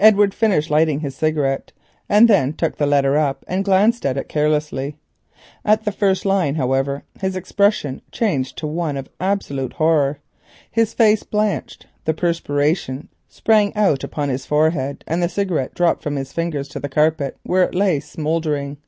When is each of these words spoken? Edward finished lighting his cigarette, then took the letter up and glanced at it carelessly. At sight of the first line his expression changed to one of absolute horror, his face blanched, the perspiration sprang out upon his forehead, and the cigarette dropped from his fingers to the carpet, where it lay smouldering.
Edward 0.00 0.34
finished 0.34 0.70
lighting 0.70 0.98
his 0.98 1.14
cigarette, 1.14 1.70
then 2.08 2.52
took 2.52 2.78
the 2.78 2.84
letter 2.84 3.16
up 3.16 3.44
and 3.46 3.64
glanced 3.64 4.04
at 4.04 4.16
it 4.16 4.28
carelessly. 4.28 4.98
At 5.64 5.78
sight 5.78 5.78
of 5.78 5.84
the 5.84 5.92
first 5.92 6.24
line 6.26 6.56
his 7.20 7.36
expression 7.36 8.02
changed 8.10 8.58
to 8.58 8.66
one 8.66 8.96
of 8.96 9.08
absolute 9.20 9.74
horror, 9.74 10.18
his 10.68 10.94
face 10.94 11.22
blanched, 11.22 11.86
the 12.06 12.12
perspiration 12.12 13.08
sprang 13.28 13.72
out 13.76 14.02
upon 14.02 14.30
his 14.30 14.44
forehead, 14.44 15.04
and 15.06 15.22
the 15.22 15.28
cigarette 15.28 15.74
dropped 15.74 16.02
from 16.02 16.16
his 16.16 16.32
fingers 16.32 16.66
to 16.70 16.80
the 16.80 16.88
carpet, 16.88 17.36
where 17.44 17.62
it 17.62 17.72
lay 17.72 18.00
smouldering. 18.00 18.78